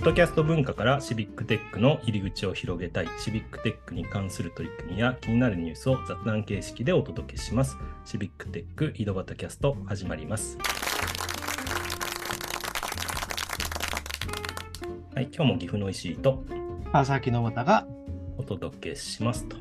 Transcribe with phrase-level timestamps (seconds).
[0.00, 7.76] ッドキャスト文化からシビックテックの入り口を広げたい、シビックテックに関する取り組みや気になるニュースを雑談形式でお届けします。
[8.06, 10.56] シビックテック井戸端キャスト始まります。
[15.14, 16.44] はい、今日も岐阜の石井と
[16.92, 17.86] 川崎信太が
[18.38, 19.58] お届けしますと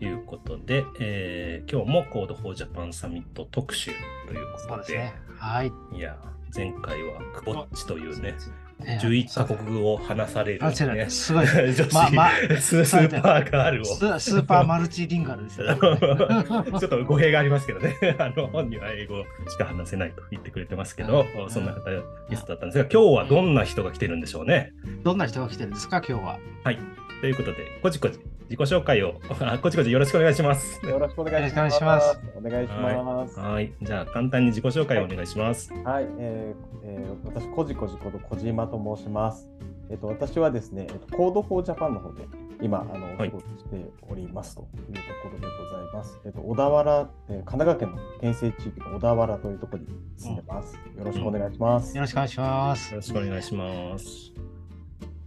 [0.00, 3.90] いうことで、えー今日も Code for Japan サミット特集
[4.28, 5.14] ということで、ですね。
[5.38, 5.72] はい。
[5.92, 6.16] いや、
[6.54, 11.46] 前回はクボッチというね、えー11カ国語を話される、ね、すごい。
[11.46, 13.84] 女子、まあまあススーパーガールを。
[13.84, 15.78] ススーパーマルチリンガルですよね。
[15.80, 21.90] ちょっと語弊がありますけどね、 あの本人は英語しか話せないと言ってくれてますけど、うんそんな方
[22.28, 24.72] ゲストだったんですが、今日はどんな人が来てるんでしょうね。
[25.02, 26.38] どんな人が来てるんですか、今日は。
[26.64, 26.78] はい。
[27.20, 28.18] ということで、こじこじ、
[28.52, 30.84] 自己紹介を、あこじこじよろしくお願いします。
[30.84, 31.80] よろしくお願いします。
[31.80, 33.40] よろしくお願いします。
[33.40, 33.72] はい。
[33.80, 35.72] じゃあ、簡単に自己紹介をお願いします。
[35.72, 39.48] はい、えーえー私、こじこじこと小島と申します。
[39.88, 42.26] えっと、私はですね、えっと、 Code for Japan の方で、
[42.60, 46.20] 今、あの、おはい仕事しておりますというところでございます。
[46.26, 49.86] えっと、小田原、えー神奈川県の県西地域の小田原というところに
[50.18, 50.74] 住んでます。
[50.74, 51.96] よろしくお願いします。
[51.96, 52.96] よろしくお願いしますよ。
[52.96, 54.32] ろしくお願いします。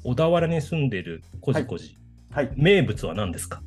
[0.03, 2.04] 小田原に住んでるこじこじ、はい、
[2.35, 2.51] はい。
[2.57, 3.63] 名物は何ですか？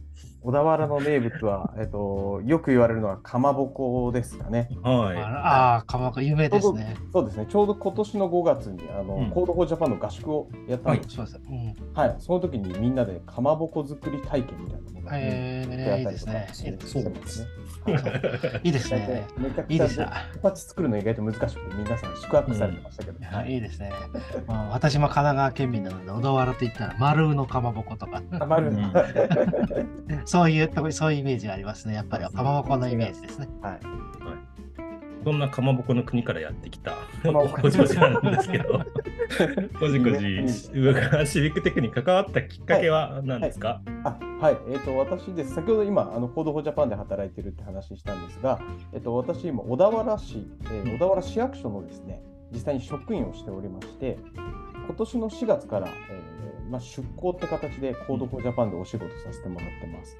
[0.48, 4.70] 小田原の名物は、えっと、よく言われるのはかまぼこですかね。
[4.82, 6.96] はああー、かまぼこ有名ですね。
[7.12, 11.40] そうですね、ちょうど今年の5月にあの、うん Code for Japan の合宿をやったんですそうです。
[11.46, 11.74] うん。
[11.92, 18.60] はい、その時にみんなでかまぼこ作り体験みたいなものをねえーやったりとかいいですねしてしてますね。
[18.64, 19.26] いいですね。
[19.36, 23.92] めちゃくいいですねちゃ形作るの意外と難しくて皆さん宿泊されてましたけど、いやいいですね。
[24.46, 28.92] まあ、私も神奈川県民なので、小田原といったら丸のかまぼことか、たまる、うん
[30.38, 31.94] そういうそういうイメージがありますね。
[31.94, 33.48] やっぱりかまぼこのイメージですね。
[33.60, 33.80] はい。
[35.24, 36.92] そんなかまぼこの国からやってきた
[37.24, 37.32] こ。
[37.60, 38.78] こじこじなんですけど、
[39.78, 45.54] こじこじ、シビックテックに関わったきっかけは何ですか、あはい、えっ、と、私です。
[45.56, 48.60] 先ほど今、あの、 Code for Japan で働いてるって話したんですが、
[48.92, 54.18] えっ、と、私今、小田原市、えー小田原市役所のですね、実際に職員をしておりまして、
[54.86, 56.37] 今年の4月から、えー
[56.68, 60.16] まあ、出向って形で Code for Japan でお仕事させてもらってます。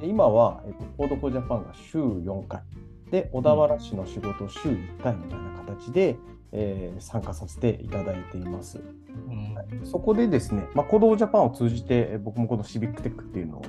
[0.00, 2.62] で今は、えっと、 Code for Japanが週4回、
[3.10, 6.16] で、小田原市の仕事を週1回みたいな形で、
[6.52, 8.78] えー参加させていただいています。
[8.78, 9.56] うん
[9.86, 13.62] そこでですね、まあ、コードジャパンを通じて、えー僕もこのシビックテックっていうのを、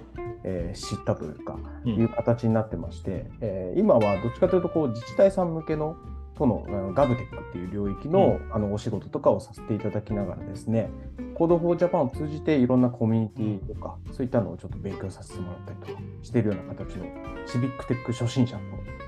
[0.43, 5.97] えー知ったというか、うんいう形になってまして、えー今はどっちかというとこう自治体さん向けの
[6.37, 10.89] とのあの GovTech っていう領域の,、あのお仕事とかをさせていただきながらですね、
[11.35, 17.05] コードフォージャパンを通じていろんなコミュニティとか、そういったのをちょっと勉強させてもらったりとかしているような形の
[17.45, 18.57] シビックテック初心者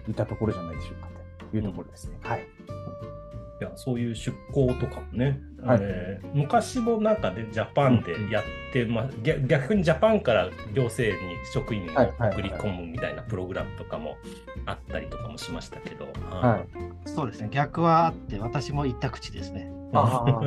[0.05, 1.09] といったところじゃないでしょうか
[1.51, 2.17] というところですね。
[2.21, 2.47] はい。
[3.61, 14.15] いやそういう出向とかもね、はいえー昔もなんかでジャパンでやって、まあ、逆逆にジャパンから行政に職員をはいはいはい送り込むみたいなプログラムとかも
[14.65, 16.88] あったりとかもしましたけど、はい。
[17.15, 17.49] そうですね。
[17.51, 19.71] 逆はあって、私も一択地ですね。
[19.91, 20.39] あコ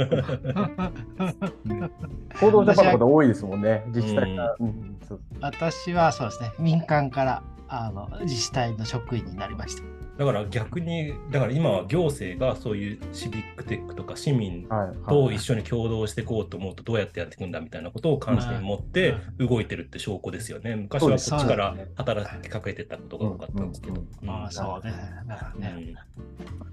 [2.46, 4.56] ードジャパンの方多いですもんね、自治体が。
[4.60, 6.52] うんそう私はそうですね。
[6.58, 9.82] 民間からあの自治体の職員になりました。
[10.18, 20.76] だから逆に、だから今は行政がそういうシビックテックとか市民はいと一緒に共同していこうと思うとどうやってやっていくんだみたいなことを関心に持ってう動いてるって証拠ですよね。
[20.76, 23.94] 昔はこっちから働きかけてたことが多かったんですけど。
[23.94, 24.94] うんうんああ、そうね。
[25.26, 25.68] だからうね、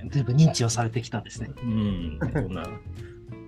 [0.04, 1.50] ん全部認知をされてきたんですね。
[1.64, 2.64] うん、そんな。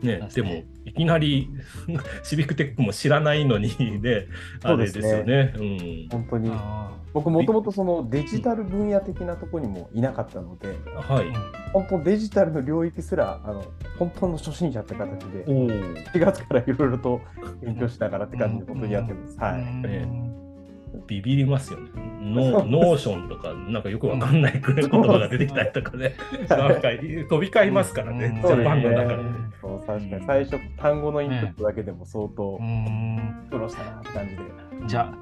[0.01, 1.50] ねそう、ですでねもいきなり
[2.23, 3.69] シビックテックも知らないのに
[4.01, 4.28] ね、
[4.63, 5.53] あれですよね。
[5.56, 11.25] うん本当にあ僕もともとそのデジタル分野的なところにもいなかったので、はい。
[11.73, 13.66] 本当デジタルの領域すらあの
[14.00, 15.69] 本当の初心者って形でおお。
[15.69, 17.22] 4月からいろいろと
[17.61, 19.38] 勉強しながらって感じで本当にやってます。
[19.40, 19.63] あはい。
[19.85, 20.07] え
[21.07, 21.90] ビビりますよね。
[22.22, 26.13] ノノーションとか、なんかよくわかんない言葉が出てきたりとかね、
[26.49, 28.41] なんか飛び交いますからね、うん。
[28.41, 29.14] ジャパンの中で。
[29.16, 29.53] うん。
[29.59, 33.20] そう確かに最初単語のインプットだけでも相当うん。
[33.49, 34.41] 苦労したなって感じで。
[34.88, 35.17] じゃあ、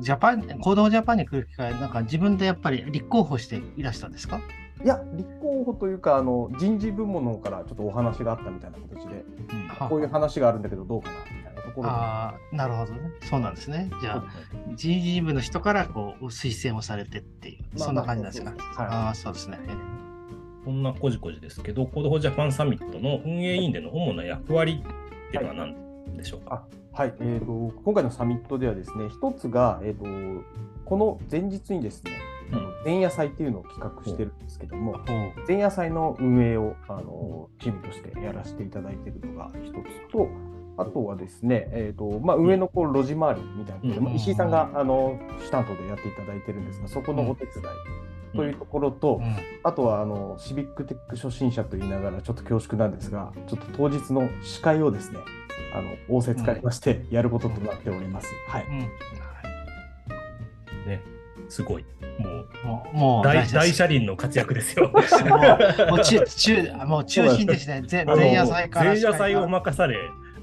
[0.00, 4.40] ジャパン、行動ジャパンに来る機会、なんか自分でやっぱり立候補していらしたんですか？
[4.82, 9.24] いや立候補というかあの人事部門の方からちょっとお話があったみたいな形で
[9.88, 11.88] こういう話があるんだけどどうかなところで。
[11.88, 13.10] ああ、なるほどね。
[13.22, 13.90] そうなんですね。
[14.00, 14.24] じゃあ、
[14.74, 18.82] 人事部の人からこう推薦をされてっていう、まあそんな感じなんですか？
[18.82, 19.94] まあそうですはいああ、そうですね。
[20.64, 26.64] こんなこじこじですけど、 Code for Japan Summit の運営委員での主な役割っていうのは何でしょうか？
[26.92, 30.44] はい、えー、と今回のサミットではですね、一つが、えー、と
[30.84, 32.12] この前日にですね、
[32.52, 35.00] あの前夜祭っていうのを企画してるんですけども、
[35.48, 40.28] 前夜祭の運営をあのチームとしてやらせていただいているのが一つと、
[40.76, 55.20] あとはですね、えーとまあ、上のこうロジ回りみたいなうんまあ石井さんがあの主担当でやっていただいてるんですが、そこのお手伝いというところと、うんあとはあのシビックテック初心者と言いながらちょっと恐縮なんですが、ちょっと当日の司会をですね、
[55.74, 58.28] あの仰せつかりまして、やることとなっております。
[58.48, 58.66] はい。
[58.66, 58.78] うん
[60.86, 61.00] ね、
[61.48, 61.84] すごい。
[62.18, 64.90] もうもう、大大車輪の活躍ですよ。
[64.92, 65.00] も
[65.88, 67.82] うもう中中もう中心ですね。
[67.88, 69.96] 前夜祭から前夜祭を任され、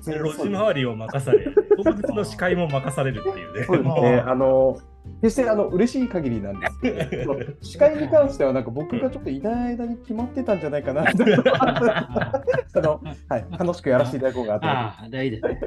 [0.05, 1.47] 路地回りを任され、
[1.83, 3.63] 当日の司会も任されるっていうね。
[3.65, 4.23] そうですね。
[4.25, 4.79] あの
[5.21, 11.23] 決してあの嬉しい限りなんですけど、司会に関してはなんか僕がちょっといない間に決まってたんじゃないかなと
[11.59, 14.67] あの、はい、楽しくやらせていただこうかなと。
[14.67, 15.57] ああ、大事で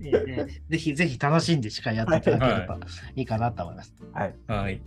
[0.00, 0.46] すね。
[0.70, 2.78] ぜひぜひ楽しんでしかやっていただければ
[3.14, 3.94] いいかなと思います。
[4.12, 4.34] はい。
[4.46, 4.80] はい。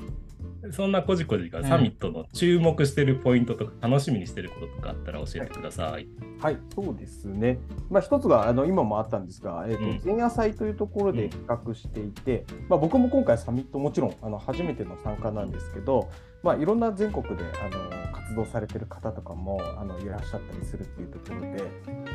[0.72, 6.08] そんなこじこじがサミットの注目してるポイントとか、楽しみにしてることとかあったら教えてください。
[6.40, 7.60] はい、そうですね。
[7.90, 16.10] まあ、一つがあの今もあったんですが、えーとうん前夜祭というところで企画していて、まあ、僕も今回サミットもちろんあの初めての参加なんですけど、
[16.44, 21.64] まあ、いろんな全国であの活動されてる方とかもあのいらっしゃったりするっていうところで、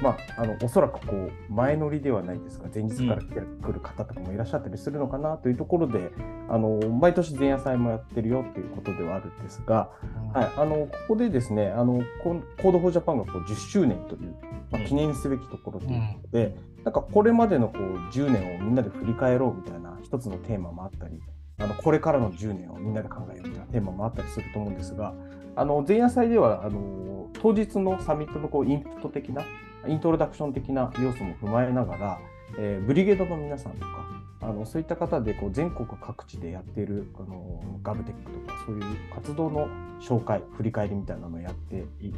[0.02, 6.10] まあ、あのおそらくこう前乗りではないですが前日から来てくる方とかもいらっしゃったりするのかなというところで、
[6.48, 9.90] あの毎年前夜祭もやってるよっていうことではあるんですが、
[10.32, 14.34] はい、あのここでですね、あの Code for Japanがこう10周年という、
[14.70, 14.86] まあ、うん。
[14.86, 21.20] 記念すべきところということで、なんかこれまでのこう10年をみんなで振り返ろうみたいな一つのテーマもあったり、
[21.58, 25.14] あのこれからの10年をみんなで考えようみたいなテーマもあったりすると思うんですが、
[25.56, 29.42] あの前夜祭ではあの当日のサミットのこうインプット的な、
[29.88, 32.18] イントロダクション的な要素も踏まえながら、
[32.58, 34.06] えーブリゲードの皆さんとか、
[34.42, 38.82] あのそういった方でこう全国各地でやっているあのガブテックとかそういう
[39.14, 39.68] 活動の
[40.00, 42.08] 紹介、振り返りみたいなのをやってい,、え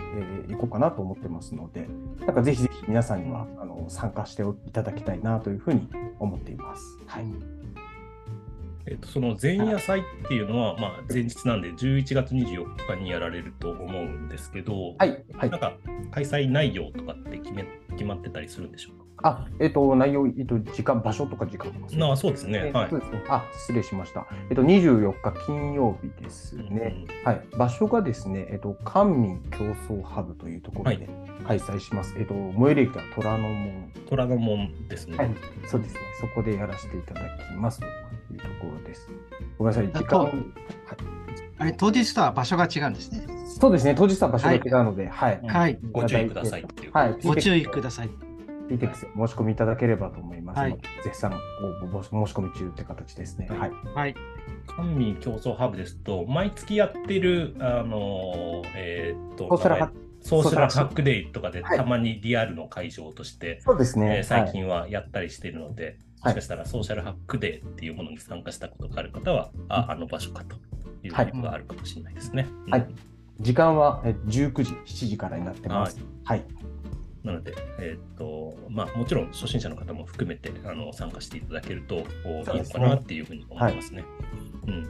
[0.49, 1.87] ーいこうかなと思ってますので、
[2.21, 5.89] なんかぜひぜひ皆さんにはあの参加していただきたいなというふうに
[6.19, 6.99] 思っています。
[7.07, 7.58] はい。
[8.91, 15.25] えっと、その前夜祭っていうのは、まあ、前日なんで11月24日にやられると思うんですけど、はい。
[15.35, 15.61] はいなん。
[15.61, 15.75] か
[16.11, 19.05] 開催内容とかって決め決まってたりするんでしょうか？
[19.21, 22.67] あ、えっ、と、内容、えっ、と、時間、場所とか時間とかなあそうですね。
[22.67, 23.25] えーはいそうですね。
[23.29, 24.27] あ、失礼しました。
[24.49, 27.05] えっ、と、24日金曜日ですね。
[27.25, 27.43] はい。
[27.59, 31.09] 場所がですね、えっ、と、官民競争ハブというところで
[31.45, 32.15] 開催します。
[32.17, 33.93] えっ、と、最寄り駅は虎ノ門。
[34.09, 35.17] 虎ノ門ですね。
[35.17, 35.31] はい。
[35.67, 36.01] そうですね。
[36.21, 37.21] そこでやらせていただ
[37.51, 37.87] きますと
[38.39, 39.09] いうところです。
[39.59, 39.93] ごめんなさい。
[39.93, 40.55] 時と間。
[41.59, 43.27] あれ、当日とは場所が違うんですね。
[43.47, 43.95] そうですね。
[43.97, 45.41] 当日は場所が違うので、はい。
[45.47, 45.79] はい。
[45.91, 46.67] ご注意ください。
[46.93, 47.17] はい。
[47.23, 48.11] ご注意ください。
[48.69, 53.49] PTEX 申し込みいただければと思いますので、はい絶賛応募申し込み中って形ですね。
[53.49, 53.71] はい。
[53.95, 54.15] はい。
[54.67, 64.19] 官民競争ハブですと、毎月やってる、あのーえーっと、ソーシソーシャルハックデイとかではいたまにリアルの会場として、そうですね。
[64.19, 65.95] えー最はい近はやったりしているので、はい
[66.25, 70.57] もしかしたらソーシャルハックデーっていうものに参加したことがある方は、ああの場所かと
[71.05, 72.47] いうことがあるかもしれないですね。
[72.69, 72.95] はいうん
[73.41, 75.97] 時間はえ19時、7時からになってます。
[76.25, 76.45] はい。
[77.23, 84.05] なので、えーっとまあ、もちろん初心者の方も含めてあの参加していただけるとおいいのかなっていうふうに思いますね。
[84.67, 84.87] うん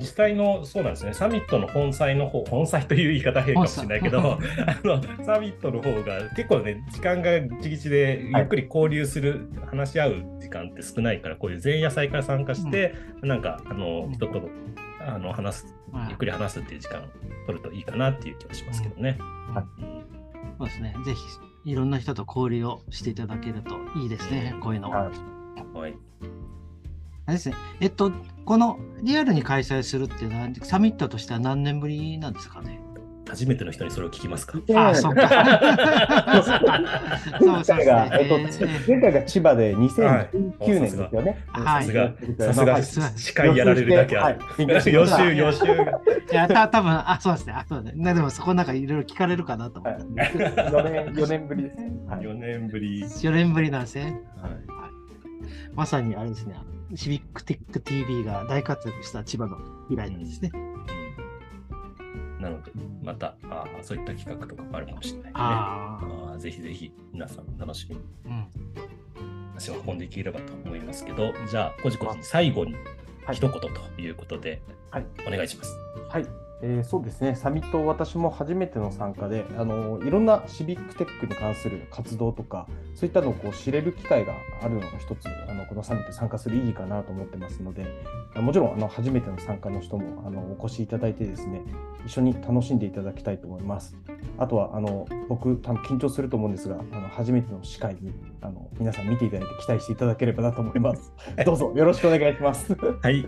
[0.00, 4.38] 実際の、そうなんですね、サミットの本祭の方、本祭という言い方変かもしれないけど、あ
[4.84, 14.40] のサミットの方が結構ね、時間がじぎちでゆっくり交流する、話し合う時間って少ないから、こういう前夜祭から参加して、なんか、あのうん人と
[15.00, 15.74] あの話す、
[16.08, 17.04] ゆっくり話すっていう時間を
[17.46, 19.16] 取るといいかなっていう気はしますけどね。
[19.54, 20.00] はいうん
[20.58, 20.94] そうですね。
[21.06, 24.54] ぜひ、いろんな人と交流をしていただけるといいですね。
[24.60, 25.04] こういうのは。
[25.04, 25.40] はい
[25.72, 25.94] はい
[27.30, 27.54] あれですね。
[27.80, 28.10] えっと、
[28.44, 32.80] このリアルに開催するっていうのは、サミットとしては何年ぶりなんですかね？
[33.28, 34.58] 初めての人にそれを聞きますか？
[34.74, 35.28] ああ、そっか。
[37.38, 38.68] そうそう前回が、えっとですね。
[38.88, 41.44] 前回が千葉ではい2019年ですよね。
[41.46, 44.40] はいさすが、さすまあが司会やられるだけある。
[44.40, 45.84] はい予習、予習が。
[45.84, 47.52] いや、た多分あ、そうですね。
[47.56, 48.14] あ、そうですね。
[48.14, 50.10] でも、そこなんかいろいろ聞かれるかなと思はいって。
[50.34, 51.92] 4年、4年ぶりですね。
[52.08, 53.04] はい4年ぶり。
[53.04, 54.20] 4年ぶりなんですね。
[54.42, 54.52] はい
[55.74, 56.54] まさにあれですね。
[56.94, 60.50] シビックテック TV が大活躍した千葉の以来なんですね。
[60.54, 60.70] うん
[62.40, 65.32] なので、またあーそういった企画とかもあるかもしれないね。
[65.34, 68.02] ああーぜひぜひ皆さん楽しみに。
[69.56, 72.72] 足を運んでいければと思いますけど、じゃあ、こじこじ最後に
[73.26, 75.76] はい一言ということで、はいお願いします。
[76.08, 76.26] はい。
[76.62, 87.86] えー、そうですね、サミット、私も初めての参加で、あのいろんなシビックテックに関する活動とか、そういったのをこう知れる機会があるのが一つ、あのこのサミット参加する意義かなと思ってますので、
[88.36, 91.62] もちろんあの初めての参加の人もあのお越しいただいてですね、
[92.04, 93.96] 一緒に楽しんでいただきたいと思います。
[94.36, 98.12] あとはあの僕、多分緊張すると思うんですが、あの初めての司会に
[98.42, 101.12] あの皆さん見ていただいて期待していただければなと思います。
[101.44, 102.74] どうぞよろしくお願いします。
[102.74, 103.26] はい、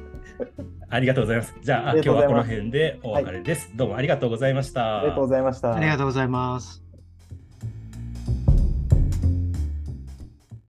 [0.92, 1.54] ありがとうございます。
[1.62, 4.98] じゃあ今日はこの辺でお別れです、はい、どうもありがとうございました。
[4.98, 5.74] ありがとうございました。
[5.74, 6.81] ありがとうございます。